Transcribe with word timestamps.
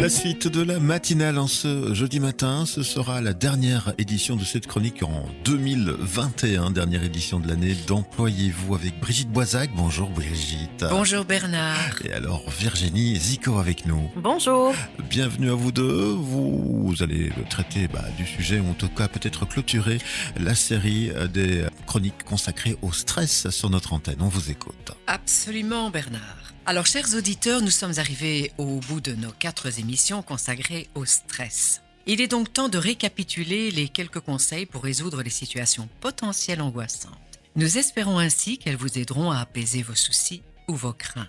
La 0.00 0.08
suite 0.08 0.48
de 0.48 0.62
la 0.62 0.80
matinale 0.80 1.38
en 1.38 1.46
ce 1.46 1.92
jeudi 1.92 2.20
matin, 2.20 2.64
ce 2.64 2.82
sera 2.82 3.20
la 3.20 3.34
dernière 3.34 3.92
édition 3.98 4.34
de 4.34 4.44
cette 4.44 4.66
chronique 4.66 5.02
en 5.02 5.26
2021, 5.44 6.70
dernière 6.70 7.04
édition 7.04 7.38
de 7.38 7.46
l'année 7.46 7.76
d'Employez-vous 7.86 8.74
avec 8.74 8.98
Brigitte 8.98 9.28
Boisac. 9.28 9.68
Bonjour 9.76 10.08
Brigitte. 10.08 10.86
Bonjour 10.88 11.26
Bernard. 11.26 12.00
Et 12.02 12.14
alors 12.14 12.48
Virginie 12.48 13.14
Zico 13.16 13.58
avec 13.58 13.84
nous. 13.84 14.10
Bonjour. 14.16 14.72
Bienvenue 15.10 15.50
à 15.50 15.54
vous 15.54 15.70
deux. 15.70 16.14
Vous, 16.14 16.94
allez 17.00 17.30
traiter 17.50 17.86
bah, 17.86 18.04
du 18.16 18.24
sujet, 18.24 18.58
ou 18.58 18.70
en 18.70 18.74
tout 18.74 18.88
cas 18.88 19.06
peut-être 19.06 19.44
clôturer 19.44 19.98
la 20.38 20.54
série 20.54 21.10
des 21.30 21.66
chroniques 21.86 22.24
consacrées 22.24 22.78
au 22.80 22.90
stress 22.90 23.50
sur 23.50 23.68
notre 23.68 23.92
antenne. 23.92 24.16
On 24.20 24.28
vous 24.28 24.50
écoute. 24.50 24.92
Absolument 25.06 25.90
Bernard. 25.90 26.54
Alors, 26.70 26.86
chers 26.86 27.16
auditeurs, 27.16 27.62
nous 27.62 27.70
sommes 27.72 27.98
arrivés 27.98 28.52
au 28.56 28.78
bout 28.78 29.00
de 29.00 29.12
nos 29.16 29.32
quatre 29.32 29.80
émissions 29.80 30.22
consacrées 30.22 30.88
au 30.94 31.04
stress. 31.04 31.82
Il 32.06 32.20
est 32.20 32.28
donc 32.28 32.52
temps 32.52 32.68
de 32.68 32.78
récapituler 32.78 33.72
les 33.72 33.88
quelques 33.88 34.20
conseils 34.20 34.66
pour 34.66 34.84
résoudre 34.84 35.24
les 35.24 35.30
situations 35.30 35.88
potentielles 35.98 36.62
angoissantes. 36.62 37.40
Nous 37.56 37.76
espérons 37.76 38.20
ainsi 38.20 38.56
qu'elles 38.56 38.76
vous 38.76 39.00
aideront 39.00 39.32
à 39.32 39.40
apaiser 39.40 39.82
vos 39.82 39.96
soucis 39.96 40.44
ou 40.68 40.76
vos 40.76 40.92
craintes. 40.92 41.26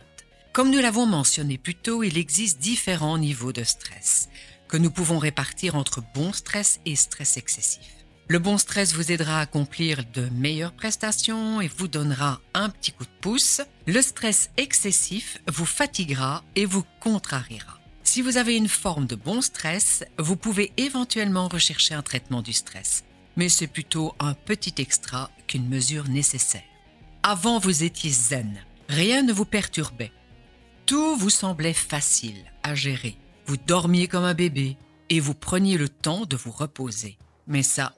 Comme 0.54 0.70
nous 0.70 0.78
l'avons 0.78 1.08
mentionné 1.08 1.58
plus 1.58 1.74
tôt, 1.74 2.04
il 2.04 2.20
existe 2.20 2.60
différents 2.60 3.18
niveaux 3.18 3.52
de 3.52 3.64
stress 3.64 4.30
que 4.68 4.78
nous 4.78 4.92
pouvons 4.92 5.18
répartir 5.18 5.74
entre 5.74 6.04
bon 6.14 6.34
stress 6.34 6.80
et 6.86 6.96
stress 6.96 7.38
excessif. 7.38 8.01
Le 8.28 8.40
bon 8.40 8.58
stress 8.58 8.94
vous 8.94 9.12
aidera 9.12 9.40
à 9.40 9.42
accomplir 9.42 10.04
de 10.14 10.30
meilleures 10.30 10.72
prestations 10.72 11.60
et 11.60 11.68
vous 11.68 11.88
donnera 11.88 12.40
un 12.54 12.70
petit 12.70 12.92
coup 12.92 13.04
de 13.04 13.20
pouce. 13.20 13.62
Le 13.88 14.02
stress 14.02 14.50
excessif 14.58 15.40
vous 15.48 15.66
fatiguera 15.66 16.44
et 16.56 16.66
vous 16.66 16.86
contrariera. 17.02 17.78
Si 18.04 18.22
vous 18.22 18.38
avez 18.38 18.56
une 18.56 18.68
forme 18.68 19.06
de 19.06 19.16
bon 19.16 19.42
stress, 19.42 20.04
vous 20.18 20.36
pouvez 20.36 20.72
éventuellement 20.78 21.48
rechercher 21.48 21.94
un 21.94 22.02
traitement 22.02 22.42
du 22.42 22.54
stress, 22.54 23.04
mais 23.36 23.50
c'est 23.50 23.68
plutôt 23.68 24.14
un 24.20 24.34
petit 24.34 24.74
extra 24.78 25.30
qu'une 25.48 25.68
mesure 25.68 26.08
nécessaire. 26.08 26.64
Avant, 27.24 27.60
vous 27.60 27.84
étiez 27.84 28.10
zen, 28.10 28.66
rien 28.90 29.24
ne 29.24 29.34
vous 29.34 29.46
perturbait. 29.46 30.12
Tout 30.86 31.16
vous 31.16 31.30
semblait 31.30 31.74
facile 31.74 32.44
à 32.64 32.76
gérer. 32.76 33.18
Vous 33.46 33.58
dormiez 33.58 34.08
comme 34.08 34.24
un 34.24 34.34
bébé 34.34 34.78
et 35.10 35.20
vous 35.20 35.34
preniez 35.34 35.78
le 35.78 35.88
temps 35.88 36.26
de 36.26 36.36
vous 36.36 36.52
reposer. 36.52 37.18
Mais 37.48 37.64
ça, 37.64 37.94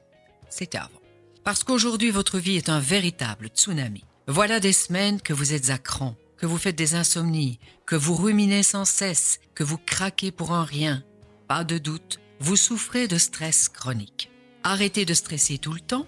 c'était 0.53 0.77
avant. 0.77 1.01
Parce 1.43 1.63
qu'aujourd'hui, 1.63 2.11
votre 2.11 2.39
vie 2.39 2.55
est 2.55 2.69
un 2.69 2.79
véritable 2.79 3.47
tsunami. 3.47 4.03
Voilà 4.27 4.59
des 4.59 4.73
semaines 4.73 5.21
que 5.21 5.33
vous 5.33 5.53
êtes 5.53 5.69
à 5.69 5.77
cran, 5.77 6.15
que 6.37 6.45
vous 6.45 6.57
faites 6.57 6.77
des 6.77 6.95
insomnies, 6.95 7.59
que 7.85 7.95
vous 7.95 8.15
ruminez 8.15 8.63
sans 8.63 8.85
cesse, 8.85 9.39
que 9.55 9.63
vous 9.63 9.77
craquez 9.77 10.31
pour 10.31 10.53
un 10.53 10.63
rien. 10.63 11.03
Pas 11.47 11.63
de 11.63 11.77
doute, 11.77 12.19
vous 12.39 12.55
souffrez 12.55 13.07
de 13.07 13.17
stress 13.17 13.67
chronique. 13.67 14.29
Arrêtez 14.63 15.05
de 15.05 15.13
stresser 15.13 15.57
tout 15.57 15.73
le 15.73 15.81
temps 15.81 16.07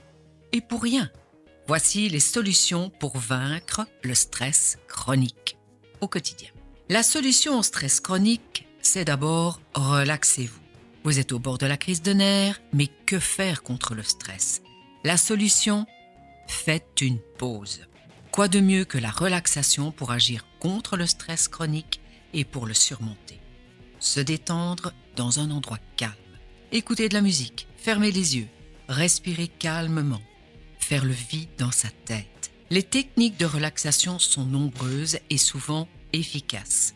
et 0.54 0.62
pour 0.62 0.84
rien. 0.84 1.09
Voici 1.68 2.08
les 2.08 2.20
solutions 2.20 2.90
pour 2.90 3.18
vaincre 3.18 3.86
le 4.04 4.16
stress 4.16 4.78
chronique 4.88 5.58
au 6.00 6.08
quotidien. 6.08 6.50
La 6.90 7.04
solution 7.04 7.59
au 7.59 7.64
stress 7.64 8.00
chronique, 8.00 8.68
c'est 8.82 9.06
d'abord 9.06 9.59
relaxez-vous. 9.74 10.65
Vous 11.06 11.20
êtes 11.20 11.34
au 11.34 11.38
bord 11.38 11.59
de 11.59 11.67
la 11.67 11.78
crise 11.78 12.02
de 12.02 12.14
nerfs, 12.14 12.59
mais 12.73 12.88
que 12.88 13.20
faire 13.20 13.61
contre 13.61 13.94
le 13.94 14.02
stress? 14.02 14.64
La 15.03 15.17
solution? 15.17 15.86
Faites 16.47 17.00
une 17.00 17.20
pause. 17.38 17.81
Quoi 18.31 18.47
de 18.47 18.59
mieux 18.59 18.86
que 18.86 18.97
la 18.97 19.12
relaxation 19.12 19.92
pour 19.92 20.09
agir 20.09 20.47
contre 20.59 20.97
le 20.97 21.06
stress 21.06 21.47
chronique 21.47 22.02
et 22.34 22.44
pour 22.44 22.66
le 22.66 22.73
surmonter? 22.73 23.39
Se 24.00 24.20
détendre 24.20 24.94
dans 25.16 25.39
un 25.39 25.52
endroit 25.52 25.78
calme. 25.95 26.12
Écouter 26.72 27.08
de 27.08 27.14
la 27.14 27.22
musique, 27.22 27.67
fermer 27.78 28.12
les 28.12 28.38
yeux, 28.38 28.47
respirer 28.90 29.47
calmement, 29.47 30.24
faire 30.80 31.06
le 31.06 31.13
vide 31.13 31.50
dans 31.59 31.72
sa 31.72 31.90
tête. 32.06 32.51
Les 32.72 32.81
techniques 32.81 33.38
de 33.38 33.46
relaxation 33.46 34.18
sont 34.18 34.46
nombreuses 34.46 35.19
et 35.30 35.38
souvent 35.38 35.88
efficaces. 36.13 36.96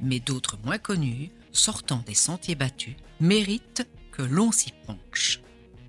Mais 0.00 0.20
d'autres 0.20 0.56
moins 0.64 0.78
connues 0.78 1.32
sortant 1.54 2.02
des 2.06 2.14
sentiers 2.14 2.54
battus 2.54 2.96
mérite 3.20 3.88
que 4.12 4.22
l'on 4.22 4.52
s'y 4.52 4.72
penche. 4.86 5.40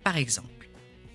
Par 0.03 0.15
exemple, 0.15 0.69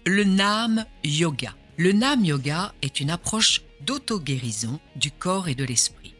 le 0.04 0.24
Nam 0.24 0.84
Yoga. 1.04 1.56
Le 1.78 1.92
Nam 1.92 2.24
Yoga 2.24 2.74
est 2.82 3.00
une 3.00 3.10
approche 3.10 3.62
d'auto-guérison 3.80 4.80
du 4.96 5.10
corps 5.10 5.48
et 5.48 5.54
de 5.54 5.64
l'esprit. 5.64 6.14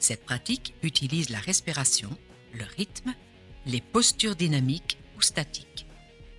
Cette 0.00 0.24
pratique 0.24 0.74
utilise 0.82 1.28
la 1.28 1.38
respiration, 1.38 2.10
le 2.52 2.64
rythme, 2.76 3.14
les 3.66 3.80
postures 3.80 4.34
dynamiques 4.34 4.98
ou 5.16 5.22
statiques, 5.22 5.86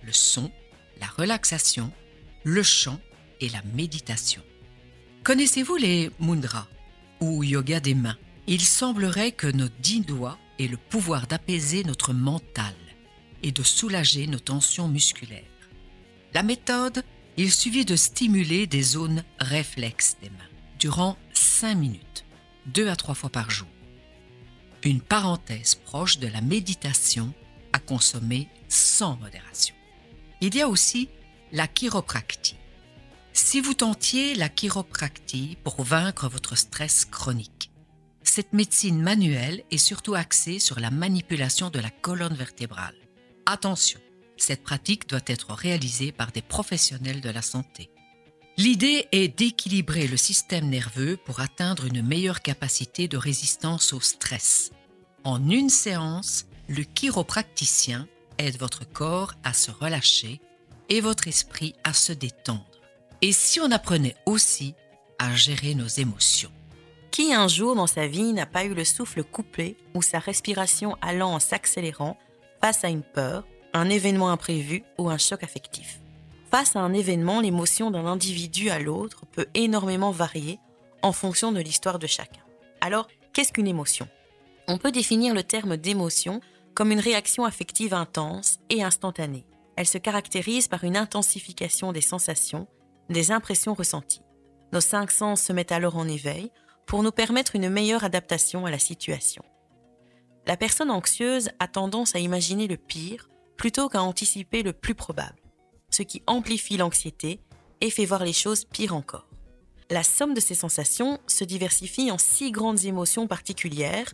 le 0.02 0.12
son, 0.12 0.50
la 1.00 1.06
relaxation, 1.06 1.92
le 2.44 2.62
chant 2.62 3.00
et 3.40 3.48
la 3.48 3.62
méditation. 3.74 4.42
Connaissez-vous 5.22 5.76
les 5.76 6.10
mudras 6.18 6.66
ou 7.20 7.44
yoga 7.44 7.80
des 7.80 7.94
mains? 7.94 8.18
Il 8.48 8.60
semblerait 8.60 9.32
que 9.32 9.46
nos 9.46 9.68
dix 9.80 10.00
doigts 10.00 10.38
et 10.58 10.68
le 10.68 10.76
pouvoir 10.76 11.26
d'apaiser 11.26 11.84
notre 11.84 12.12
mental 12.12 12.74
et 13.42 13.52
de 13.52 13.62
soulager 13.62 14.26
nos 14.26 14.38
tensions 14.38 14.88
musculaires. 14.88 15.42
La 16.34 16.42
méthode, 16.42 17.04
il 17.36 17.50
suffit 17.50 17.84
de 17.84 17.96
stimuler 17.96 18.66
des 18.66 18.82
zones 18.82 19.24
réflexes 19.38 20.16
des 20.22 20.30
mains 20.30 20.36
durant 20.78 21.16
5 21.32 21.74
minutes, 21.74 22.24
deux 22.66 22.88
à 22.88 22.96
trois 22.96 23.14
fois 23.14 23.30
par 23.30 23.50
jour. 23.50 23.68
Une 24.82 25.00
parenthèse 25.00 25.76
proche 25.76 26.18
de 26.18 26.26
la 26.26 26.40
méditation 26.40 27.32
à 27.72 27.78
consommer 27.78 28.48
sans 28.68 29.16
modération. 29.16 29.74
Il 30.40 30.54
y 30.54 30.60
a 30.60 30.68
aussi 30.68 31.08
la 31.52 31.68
chiropractie. 31.68 32.56
Si 33.32 33.60
vous 33.60 33.74
tentiez 33.74 34.34
la 34.34 34.48
chiropractie 34.48 35.56
pour 35.62 35.82
vaincre 35.82 36.28
votre 36.28 36.56
stress 36.56 37.04
chronique, 37.04 37.51
cette 38.28 38.52
médecine 38.52 39.00
manuelle 39.00 39.64
est 39.70 39.78
surtout 39.78 40.14
axée 40.14 40.58
sur 40.58 40.80
la 40.80 40.90
manipulation 40.90 41.70
de 41.70 41.78
la 41.78 41.90
colonne 41.90 42.34
vertébrale. 42.34 42.94
Attention, 43.46 44.00
cette 44.36 44.62
pratique 44.62 45.08
doit 45.08 45.20
être 45.26 45.52
réalisée 45.52 46.12
par 46.12 46.32
des 46.32 46.42
professionnels 46.42 47.20
de 47.20 47.30
la 47.30 47.42
santé. 47.42 47.90
L'idée 48.58 49.06
est 49.12 49.28
d'équilibrer 49.28 50.06
le 50.06 50.16
système 50.16 50.68
nerveux 50.68 51.16
pour 51.16 51.40
atteindre 51.40 51.86
une 51.86 52.02
meilleure 52.02 52.42
capacité 52.42 53.08
de 53.08 53.16
résistance 53.16 53.92
au 53.92 54.00
stress. 54.00 54.72
En 55.24 55.48
une 55.48 55.70
séance, 55.70 56.46
le 56.68 56.82
chiropracticien 56.82 58.06
aide 58.38 58.58
votre 58.58 58.84
corps 58.84 59.34
à 59.42 59.52
se 59.52 59.70
relâcher 59.70 60.40
et 60.88 61.00
votre 61.00 61.28
esprit 61.28 61.74
à 61.84 61.92
se 61.92 62.12
détendre. 62.12 62.66
Et 63.22 63.32
si 63.32 63.60
on 63.60 63.70
apprenait 63.70 64.16
aussi 64.26 64.74
à 65.18 65.34
gérer 65.34 65.74
nos 65.74 65.86
émotions? 65.86 66.52
Qui 67.12 67.34
un 67.34 67.46
jour 67.46 67.76
dans 67.76 67.86
sa 67.86 68.06
vie 68.06 68.32
n'a 68.32 68.46
pas 68.46 68.64
eu 68.64 68.74
le 68.74 68.84
souffle 68.84 69.22
coupé 69.22 69.76
ou 69.94 70.02
sa 70.02 70.18
respiration 70.18 70.96
allant 71.02 71.34
en 71.34 71.38
s'accélérant 71.38 72.16
face 72.60 72.84
à 72.84 72.88
une 72.88 73.02
peur, 73.02 73.46
un 73.74 73.90
événement 73.90 74.30
imprévu 74.30 74.82
ou 74.98 75.10
un 75.10 75.18
choc 75.18 75.44
affectif 75.44 76.00
Face 76.50 76.74
à 76.74 76.80
un 76.80 76.92
événement, 76.92 77.40
l'émotion 77.40 77.90
d'un 77.90 78.06
individu 78.06 78.70
à 78.70 78.78
l'autre 78.78 79.24
peut 79.30 79.46
énormément 79.54 80.10
varier 80.10 80.58
en 81.02 81.12
fonction 81.12 81.52
de 81.52 81.60
l'histoire 81.60 81.98
de 81.98 82.06
chacun. 82.06 82.42
Alors, 82.80 83.08
qu'est-ce 83.32 83.52
qu'une 83.52 83.68
émotion? 83.68 84.08
On 84.66 84.78
peut 84.78 84.92
définir 84.92 85.34
le 85.34 85.42
terme 85.42 85.76
d'émotion 85.76 86.40
comme 86.74 86.92
une 86.92 87.00
réaction 87.00 87.44
affective 87.44 87.94
intense 87.94 88.58
et 88.70 88.82
instantanée. 88.82 89.46
Elle 89.76 89.86
se 89.86 89.98
caractérise 89.98 90.68
par 90.68 90.84
une 90.84 90.96
intensification 90.96 91.92
des 91.92 92.00
sensations, 92.00 92.66
des 93.08 93.32
impressions 93.32 93.74
ressenties. 93.74 94.22
Nos 94.72 94.80
cinq 94.80 95.10
sens 95.10 95.42
se 95.42 95.52
mettent 95.52 95.72
alors 95.72 95.96
en 95.96 96.08
éveil 96.08 96.50
pour 96.86 97.02
nous 97.02 97.12
permettre 97.12 97.56
une 97.56 97.68
meilleure 97.68 98.04
adaptation 98.04 98.66
à 98.66 98.70
la 98.70 98.78
situation. 98.78 99.44
La 100.46 100.56
personne 100.56 100.90
anxieuse 100.90 101.50
a 101.60 101.68
tendance 101.68 102.16
à 102.16 102.18
imaginer 102.18 102.66
le 102.66 102.76
pire 102.76 103.28
plutôt 103.56 103.88
qu'à 103.88 104.02
anticiper 104.02 104.62
le 104.62 104.72
plus 104.72 104.94
probable, 104.94 105.40
ce 105.90 106.02
qui 106.02 106.22
amplifie 106.26 106.76
l'anxiété 106.76 107.40
et 107.80 107.90
fait 107.90 108.04
voir 108.04 108.24
les 108.24 108.32
choses 108.32 108.64
pires 108.64 108.94
encore. 108.94 109.28
La 109.90 110.02
somme 110.02 110.34
de 110.34 110.40
ces 110.40 110.54
sensations 110.54 111.18
se 111.26 111.44
diversifie 111.44 112.10
en 112.10 112.18
six 112.18 112.50
grandes 112.50 112.84
émotions 112.84 113.26
particulières 113.26 114.12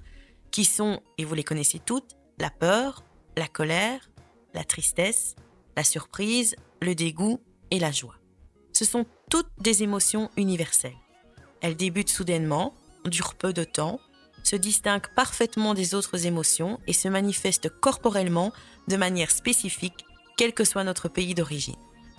qui 0.50 0.64
sont, 0.64 1.00
et 1.18 1.24
vous 1.24 1.34
les 1.34 1.44
connaissez 1.44 1.78
toutes, 1.78 2.16
la 2.38 2.50
peur, 2.50 3.04
la 3.36 3.46
colère, 3.46 4.10
la 4.54 4.64
tristesse, 4.64 5.36
la 5.76 5.84
surprise, 5.84 6.56
le 6.80 6.94
dégoût 6.94 7.40
et 7.70 7.78
la 7.78 7.92
joie. 7.92 8.16
Ce 8.72 8.84
sont 8.84 9.06
toutes 9.30 9.50
des 9.58 9.82
émotions 9.82 10.30
universelles. 10.36 10.96
Elle 11.60 11.76
débute 11.76 12.08
soudainement, 12.08 12.74
dure 13.04 13.34
peu 13.34 13.52
de 13.52 13.64
temps, 13.64 14.00
se 14.42 14.56
distingue 14.56 15.06
parfaitement 15.14 15.74
des 15.74 15.94
autres 15.94 16.26
émotions 16.26 16.80
et 16.86 16.92
se 16.92 17.08
manifeste 17.08 17.68
corporellement 17.68 18.52
de 18.88 18.96
manière 18.96 19.30
spécifique, 19.30 20.04
quel 20.36 20.52
que 20.52 20.64
soit 20.64 20.84
notre 20.84 21.08
pays 21.08 21.34
d'origine. 21.34 21.76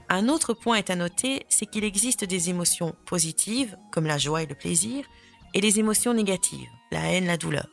Un 0.09 0.27
autre 0.27 0.53
point 0.53 0.77
est 0.77 0.89
à 0.89 0.95
noter, 0.95 1.45
c'est 1.49 1.65
qu'il 1.65 1.83
existe 1.83 2.25
des 2.25 2.49
émotions 2.49 2.95
positives, 3.05 3.77
comme 3.91 4.05
la 4.05 4.17
joie 4.17 4.43
et 4.43 4.47
le 4.47 4.55
plaisir, 4.55 5.05
et 5.53 5.61
des 5.61 5.79
émotions 5.79 6.13
négatives, 6.13 6.69
la 6.91 7.11
haine, 7.11 7.27
la 7.27 7.37
douleur. 7.37 7.67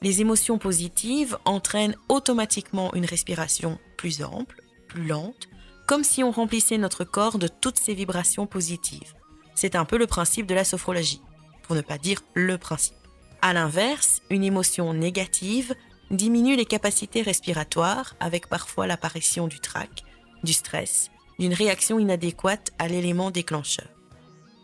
Les 0.00 0.20
émotions 0.20 0.58
positives 0.58 1.36
entraînent 1.44 1.96
automatiquement 2.08 2.92
une 2.94 3.04
respiration 3.04 3.78
plus 3.96 4.22
ample, 4.22 4.62
plus 4.88 5.06
lente, 5.06 5.48
comme 5.86 6.04
si 6.04 6.24
on 6.24 6.30
remplissait 6.30 6.78
notre 6.78 7.04
corps 7.04 7.38
de 7.38 7.48
toutes 7.48 7.78
ces 7.78 7.94
vibrations 7.94 8.46
positives. 8.46 9.14
C'est 9.54 9.76
un 9.76 9.84
peu 9.84 9.98
le 9.98 10.06
principe 10.06 10.46
de 10.46 10.54
la 10.54 10.64
sophrologie, 10.64 11.20
pour 11.62 11.76
ne 11.76 11.80
pas 11.80 11.98
dire 11.98 12.20
le 12.34 12.58
principe. 12.58 12.96
A 13.40 13.52
l'inverse, 13.52 14.22
une 14.30 14.44
émotion 14.44 14.94
négative 14.94 15.74
diminue 16.10 16.56
les 16.56 16.66
capacités 16.66 17.22
respiratoires 17.22 18.14
avec 18.20 18.48
parfois 18.48 18.86
l'apparition 18.86 19.48
du 19.48 19.60
trac, 19.60 20.04
du 20.44 20.52
stress, 20.52 21.10
d'une 21.38 21.54
réaction 21.54 21.98
inadéquate 21.98 22.70
à 22.78 22.88
l'élément 22.88 23.30
déclencheur. 23.30 23.88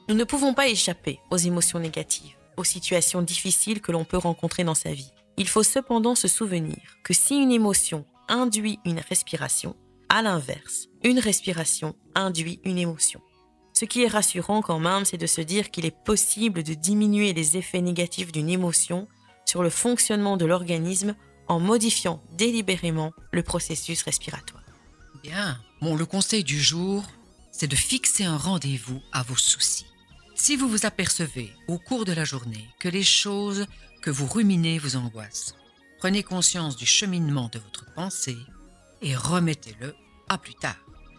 Nous 0.09 0.15
ne 0.15 0.25
pouvons 0.25 0.55
pas 0.55 0.69
échapper 0.69 1.19
aux 1.31 1.37
émotions 1.37 1.81
négatives, 1.81 2.37
aux 2.57 2.65
situations 2.65 3.23
difficiles 3.23 3.81
que 3.81 3.93
l'on 3.93 4.05
peut 4.05 4.17
rencontrer 4.17 4.65
dans 4.65 4.75
sa 4.75 4.93
vie. 4.93 5.13
Il 5.37 5.49
faut 5.49 5.63
cependant 5.63 6.15
se 6.15 6.29
souvenir 6.29 6.79
que 7.05 7.15
si 7.15 7.37
une 7.37 7.53
émotion 7.53 8.05
induit 8.29 8.79
une 8.85 9.01
respiration, 9.01 9.77
à 10.09 10.23
l'inverse, 10.23 10.89
une 11.03 11.19
respiration 11.19 11.95
induit 12.15 12.61
une 12.65 12.79
émotion. 12.79 13.21
Ce 13.79 13.85
qui 13.85 14.03
est 14.03 14.09
rassurant 14.09 14.61
quand 14.61 14.81
même, 14.81 15.05
c'est 15.05 15.19
de 15.19 15.29
se 15.29 15.41
dire 15.41 15.71
qu'il 15.71 15.87
est 15.87 15.97
possible 16.05 16.65
de 16.65 16.75
diminuer 16.75 17.33
les 17.33 17.57
effets 17.57 17.81
négatifs 17.81 18.33
d'une 18.33 18.49
émotion 18.49 19.07
sur 19.45 19.63
le 19.63 19.71
fonctionnement 19.71 20.37
de 20.37 20.45
l'organisme 20.45 21.15
en 21.47 21.61
modifiant 21.61 22.21
délibérément 22.33 23.13
le 23.31 23.45
processus 23.45 24.03
respiratoire. 24.03 24.65
Bien. 25.23 25.61
Bon, 25.81 25.95
le 25.95 26.07
conseil 26.07 26.43
du 26.43 26.61
jour, 26.61 27.05
c'est 27.53 27.69
de 27.69 27.77
fixer 27.77 28.25
un 28.25 28.37
rendez-vous 28.37 29.01
à 29.13 29.23
vos 29.23 29.37
soucis. 29.37 29.87
Si 30.35 30.57
vous 30.57 30.69
vous 30.69 30.85
apercevez 30.85 31.53
au 31.69 31.79
cours 31.79 32.05
de 32.05 32.13
la 32.13 32.25
journée 32.25 32.69
que 32.81 32.89
les 32.89 33.05
choses 33.05 33.69
que 34.03 34.11
vous 34.11 34.27
ruminez 34.27 34.81
vous 34.81 34.97
angoissent, 34.97 35.55
prenez 36.01 36.25
conscience 36.25 36.75
du 36.75 36.85
cheminement 36.85 37.49
de 37.53 37.61
votre 37.61 37.95
pensée 37.95 38.39
et 39.03 39.15
remettez-le 39.15 39.95
à 40.29 40.37
plus 40.37 40.57
tard. 40.57 40.75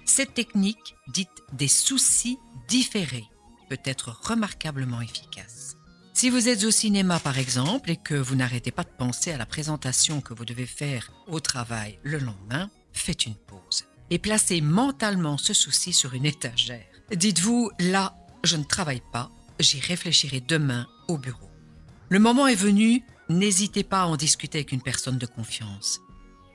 Cette 0.10 0.34
technique, 0.34 0.96
dite 1.08 1.30
des 1.54 1.68
soucis 1.68 2.40
différés, 2.70 3.26
peut 3.70 3.80
être 3.84 4.18
remarquablement 4.24 5.02
efficace. 5.02 5.76
Si 6.14 6.30
vous 6.30 6.48
êtes 6.50 6.64
au 6.64 6.72
cinéma 6.72 7.20
par 7.20 7.38
exemple 7.38 7.92
et 7.92 7.98
que 7.98 8.16
vous 8.16 8.36
n'arrêtez 8.36 8.72
pas 8.72 8.84
de 8.84 8.90
penser 8.90 9.32
à 9.32 9.38
la 9.38 9.46
présentation 9.46 10.22
que 10.22 10.34
vous 10.34 10.46
devez 10.46 10.66
faire 10.66 11.12
au 11.28 11.40
travail 11.40 12.00
le 12.04 12.20
lendemain, 12.20 12.70
faites 12.94 13.26
une 13.26 13.36
pause 13.36 13.86
et 14.10 14.20
placez 14.20 14.62
mentalement 14.62 15.38
ce 15.38 15.54
souci 15.54 15.94
sur 15.94 16.14
une 16.14 16.26
étagère. 16.26 16.86
Dites-vous, 17.16 17.72
là, 17.80 18.16
je 18.44 18.58
ne 18.58 18.64
travaille 18.64 19.04
pas, 19.14 19.32
j'y 19.60 19.80
réfléchirai 19.80 20.42
demain 20.42 20.88
au 21.08 21.18
bureau. 21.18 21.50
Le 22.10 22.20
moment 22.20 22.48
est 22.48 22.56
venu, 22.56 23.04
n'hésitez 23.30 23.84
pas 23.84 24.02
à 24.02 24.08
en 24.08 24.18
discuter 24.18 24.60
avec 24.60 24.72
une 24.72 24.82
personne 24.82 25.18
de 25.18 25.26
confiance. 25.26 26.00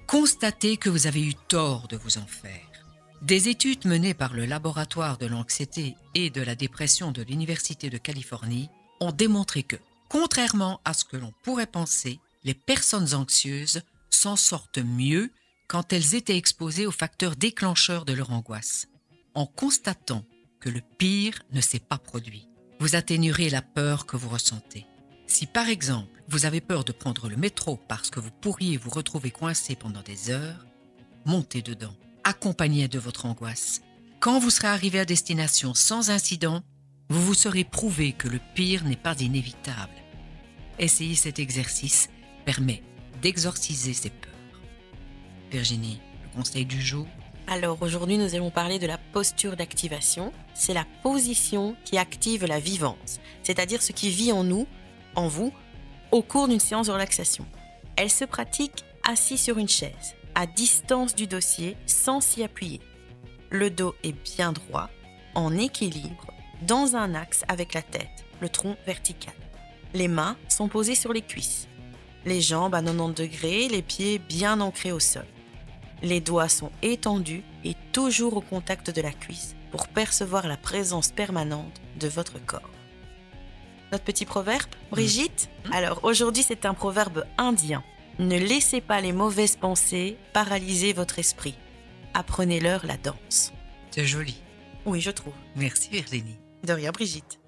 Constatez 0.07 0.77
que 0.77 0.91
vous 0.91 1.07
avez 1.07 1.23
eu 1.23 1.35
tort 1.49 1.89
de 1.89 1.97
vous 1.97 2.19
en 2.19 2.27
faire. 2.27 2.74
Des 3.25 3.49
études 3.49 3.87
menées 3.87 4.13
par 4.13 4.35
le 4.35 4.45
laboratoire 4.45 5.17
de 5.17 5.25
l'anxiété 5.25 5.97
et 6.15 6.29
de 6.29 6.43
la 6.43 6.55
dépression 6.55 7.11
de 7.11 7.23
l'Université 7.23 7.89
de 7.89 7.97
Californie 7.97 8.69
ont 9.01 9.13
démontré 9.13 9.63
que, 9.63 9.77
contrairement 10.11 10.83
à 10.85 10.93
ce 10.93 11.07
que 11.07 11.17
l'on 11.17 11.33
pourrait 11.43 11.67
penser, 11.67 12.21
les 12.43 12.53
personnes 12.53 13.15
anxieuses 13.15 13.81
s'en 14.11 14.37
sortent 14.37 14.77
mieux 14.77 15.33
quand 15.69 15.95
elles 15.95 16.15
étaient 16.15 16.37
exposées 16.37 16.87
aux 16.87 16.91
facteurs 16.93 17.35
déclencheurs 17.35 18.05
de 18.05 18.13
leur 18.13 18.31
angoisse. 18.31 18.89
En 19.33 19.47
constatant 19.47 20.27
que 20.61 20.69
le 20.69 20.83
pire 20.99 21.41
ne 21.51 21.63
s'est 21.63 21.79
pas 21.79 21.97
produit, 21.97 22.47
vous 22.79 22.95
atténuerez 22.95 23.49
la 23.49 23.63
peur 23.63 24.05
que 24.05 24.19
vous 24.19 24.29
ressentez. 24.29 24.85
Si 25.27 25.47
par 25.47 25.71
exemple 25.71 26.23
vous 26.29 26.45
avez 26.45 26.61
peur 26.61 26.85
de 26.85 26.93
prendre 26.93 27.31
le 27.31 27.37
métro 27.37 27.81
parce 27.89 28.11
que 28.11 28.21
vous 28.21 28.33
pourriez 28.43 28.77
vous 28.77 28.91
retrouver 28.91 29.31
coincé 29.31 29.77
pendant 29.77 30.03
des 30.03 30.29
heures, 30.29 30.67
montez 31.25 31.63
dedans 31.63 31.97
accompagné 32.25 32.89
de 32.89 32.99
votre 32.99 33.27
angoisse. 33.27 33.83
Quand 34.21 34.39
vous 34.39 34.51
serez 34.51 34.69
arrivé 34.69 34.99
à 34.99 35.05
destination 35.05 35.75
sans 35.75 36.11
incident, 36.11 36.63
vous 37.11 37.23
vous 37.23 37.35
serez 37.35 37.65
prouvé 37.65 38.13
que 38.13 38.29
le 38.29 38.41
pire 38.55 38.85
n'est 38.85 38.97
pas 38.97 39.15
inévitable. 39.21 39.93
Essayer 40.79 41.15
cet 41.15 41.39
exercice 41.39 42.09
permet 42.45 42.83
d'exorciser 43.23 43.93
ces 43.93 44.11
peurs. 44.11 44.33
Virginie, 45.51 46.01
le 46.25 46.37
conseil 46.37 46.65
du 46.65 46.81
jour 46.81 47.07
Alors 47.47 47.81
aujourd'hui, 47.83 48.17
nous 48.17 48.35
allons 48.35 48.51
parler 48.51 48.79
de 48.79 48.87
la 48.87 48.99
posture 48.99 49.57
d'activation. 49.57 50.33
C'est 50.55 50.75
la 50.75 50.87
position 51.03 51.77
qui 51.85 51.99
active 51.99 52.47
la 52.47 52.59
vivance, 52.59 53.21
c'est-à-dire 53.43 53.83
ce 53.83 53.93
qui 53.93 54.09
vit 54.11 54.33
en 54.33 54.43
nous, 54.43 54.67
en 55.15 55.29
vous, 55.29 55.53
au 56.11 56.23
cours 56.23 56.49
d'une 56.49 56.61
séance 56.61 56.87
de 56.87 56.93
relaxation. 56.93 57.47
Elle 57.97 58.11
se 58.11 58.25
pratique 58.25 58.85
assis 59.05 59.39
sur 59.39 59.59
une 59.59 59.69
chaise 59.69 60.17
à 60.35 60.47
distance 60.47 61.15
du 61.15 61.27
dossier 61.27 61.77
sans 61.87 62.21
s'y 62.21 62.43
appuyer. 62.43 62.81
Le 63.51 63.71
dos 63.71 63.95
est 64.03 64.13
bien 64.13 64.53
droit, 64.53 64.91
en 65.35 65.57
équilibre, 65.57 66.33
dans 66.63 66.97
un 66.97 67.15
axe 67.15 67.45
avec 67.49 67.75
la 67.75 67.83
tête, 67.83 68.25
le 68.41 68.49
tronc 68.49 68.77
vertical. 68.87 69.35
Les 69.93 70.09
mains 70.09 70.37
sont 70.49 70.69
posées 70.69 70.95
sur 70.95 71.13
les 71.13 71.23
cuisses. 71.23 71.69
Les 72.25 72.41
jambes 72.41 72.75
à 72.75 72.83
90 72.83 73.15
degrés, 73.15 73.69
les 73.69 73.83
pieds 73.83 74.19
bien 74.19 74.61
ancrés 74.61 74.93
au 74.93 75.01
sol. 75.01 75.27
Les 76.03 76.21
doigts 76.21 76.49
sont 76.49 76.73
étendus 76.83 77.45
et 77.65 77.75
toujours 77.93 78.37
au 78.37 78.41
contact 78.41 78.91
de 78.91 79.01
la 79.01 79.13
cuisse 79.13 79.55
pour 79.71 79.89
percevoir 79.89 80.47
la 80.47 80.57
présence 80.57 81.11
permanente 81.11 81.81
de 81.99 82.09
votre 82.09 82.45
corps. 82.45 82.71
Notre 83.93 84.05
petit 84.05 84.25
proverbe, 84.25 84.71
Brigitte? 84.91 85.49
Mmh. 85.67 85.73
Alors 85.73 86.01
aujourd'hui 86.03 86.43
c'est 86.43 86.67
un 86.67 86.75
proverbe 86.75 87.25
indien. 87.39 87.85
Ne 88.19 88.39
laissez 88.39 88.81
pas 88.81 89.01
les 89.01 89.13
mauvaises 89.13 89.57
pensées 89.57 90.17
paralyser 90.33 90.93
votre 90.93 91.19
esprit. 91.19 91.57
Apprenez-leur 92.15 92.87
la 92.87 92.97
danse. 92.97 93.53
C'est 93.91 94.07
joli. 94.07 94.41
Oui, 94.87 95.01
je 95.01 95.11
trouve. 95.11 95.33
Merci 95.57 95.89
Virginie. 95.91 96.39
De 96.63 96.73
rien, 96.73 96.93
Brigitte. 96.93 97.41